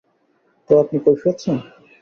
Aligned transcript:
তো 0.69 0.73
আপনি 0.79 0.97
কৈফিয়ত 1.05 1.37
চান? 1.39 1.57